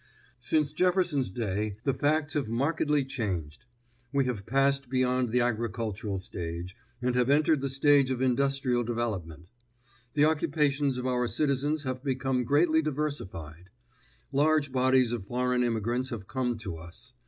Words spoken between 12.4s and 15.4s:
greatly diversified. Large bodies of